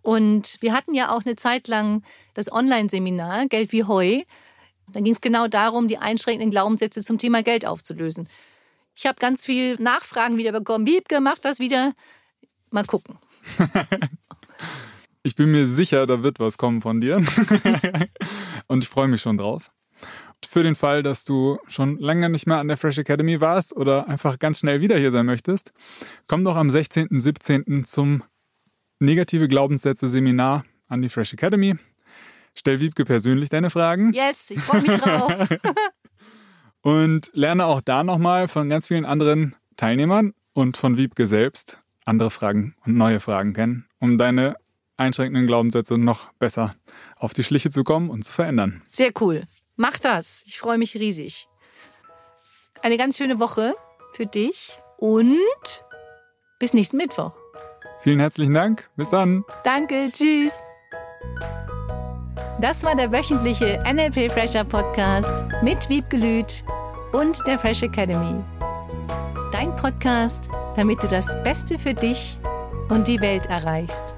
Und 0.00 0.58
wir 0.60 0.72
hatten 0.72 0.94
ja 0.94 1.10
auch 1.10 1.24
eine 1.24 1.34
Zeit 1.34 1.66
lang 1.66 2.04
das 2.34 2.52
Online-Seminar 2.52 3.46
Geld 3.48 3.72
wie 3.72 3.82
Heu. 3.82 4.22
Da 4.92 5.00
ging 5.00 5.12
es 5.12 5.20
genau 5.20 5.48
darum, 5.48 5.88
die 5.88 5.98
einschränkenden 5.98 6.50
Glaubenssätze 6.50 7.02
zum 7.02 7.18
Thema 7.18 7.42
Geld 7.42 7.66
aufzulösen. 7.66 8.28
Ich 8.94 9.06
habe 9.06 9.16
ganz 9.18 9.44
viel 9.44 9.74
Nachfragen 9.80 10.36
wieder 10.36 10.52
bekommen. 10.52 10.86
Wie 10.86 11.00
gemacht 11.00 11.44
das 11.44 11.58
wieder? 11.58 11.94
Mal 12.70 12.84
gucken. 12.84 13.18
ich 15.22 15.34
bin 15.34 15.50
mir 15.50 15.66
sicher, 15.66 16.06
da 16.06 16.22
wird 16.22 16.40
was 16.40 16.58
kommen 16.58 16.80
von 16.80 17.00
dir. 17.00 17.16
Und 18.66 18.84
ich 18.84 18.88
freue 18.88 19.08
mich 19.08 19.22
schon 19.22 19.38
drauf 19.38 19.70
für 20.48 20.62
den 20.62 20.74
Fall, 20.74 21.02
dass 21.02 21.24
du 21.24 21.58
schon 21.68 21.98
länger 21.98 22.28
nicht 22.28 22.46
mehr 22.46 22.58
an 22.58 22.68
der 22.68 22.76
Fresh 22.76 22.98
Academy 22.98 23.40
warst 23.40 23.76
oder 23.76 24.08
einfach 24.08 24.38
ganz 24.38 24.60
schnell 24.60 24.80
wieder 24.80 24.98
hier 24.98 25.10
sein 25.10 25.26
möchtest, 25.26 25.72
komm 26.26 26.42
doch 26.44 26.56
am 26.56 26.70
16. 26.70 27.08
17. 27.10 27.84
zum 27.84 28.22
Negative 28.98 29.46
Glaubenssätze 29.46 30.08
Seminar 30.08 30.64
an 30.88 31.02
die 31.02 31.10
Fresh 31.10 31.34
Academy. 31.34 31.76
Stell 32.54 32.80
Wiebke 32.80 33.04
persönlich 33.04 33.50
deine 33.50 33.70
Fragen. 33.70 34.12
Yes, 34.12 34.50
ich 34.50 34.60
freue 34.60 34.82
mich 34.82 35.00
drauf. 35.00 35.32
und 36.80 37.30
lerne 37.34 37.66
auch 37.66 37.80
da 37.80 38.02
nochmal 38.02 38.48
von 38.48 38.68
ganz 38.68 38.86
vielen 38.86 39.04
anderen 39.04 39.54
Teilnehmern 39.76 40.32
und 40.54 40.76
von 40.76 40.96
Wiebke 40.96 41.26
selbst 41.26 41.84
andere 42.04 42.30
Fragen 42.30 42.74
und 42.86 42.96
neue 42.96 43.20
Fragen 43.20 43.52
kennen, 43.52 43.86
um 44.00 44.16
deine 44.16 44.56
einschränkenden 44.98 45.46
Glaubenssätze 45.46 45.96
noch 45.96 46.32
besser 46.34 46.74
auf 47.16 47.32
die 47.32 47.44
Schliche 47.44 47.70
zu 47.70 47.84
kommen 47.84 48.10
und 48.10 48.24
zu 48.24 48.32
verändern. 48.32 48.82
Sehr 48.90 49.12
cool. 49.20 49.44
Mach 49.76 49.96
das. 49.98 50.42
Ich 50.46 50.58
freue 50.58 50.78
mich 50.78 50.96
riesig. 50.96 51.48
Eine 52.82 52.96
ganz 52.96 53.16
schöne 53.16 53.38
Woche 53.38 53.74
für 54.12 54.26
dich 54.26 54.78
und 54.98 55.38
bis 56.58 56.74
nächsten 56.74 56.96
Mittwoch. 56.96 57.32
Vielen 58.00 58.20
herzlichen 58.20 58.54
Dank. 58.54 58.88
Bis 58.96 59.10
dann. 59.10 59.44
Danke. 59.64 60.10
Tschüss. 60.12 60.60
Das 62.60 62.82
war 62.82 62.96
der 62.96 63.12
wöchentliche 63.12 63.82
NLP 63.86 64.32
Fresher 64.32 64.64
Podcast 64.64 65.44
mit 65.62 65.88
Wiebgelüt 65.88 66.64
und 67.12 67.40
der 67.46 67.58
Fresh 67.58 67.82
Academy. 67.82 68.42
Dein 69.52 69.74
Podcast, 69.76 70.50
damit 70.74 71.02
du 71.02 71.06
das 71.06 71.40
Beste 71.44 71.78
für 71.78 71.94
dich 71.94 72.38
und 72.88 73.06
die 73.06 73.20
Welt 73.20 73.46
erreichst. 73.46 74.17